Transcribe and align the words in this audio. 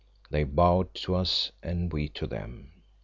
They 0.31 0.45
bowed 0.45 0.95
to 1.05 1.13
us 1.13 1.51
and 1.61 1.93
we 1.93 2.09
to 2.09 2.25
them. 2.25 2.71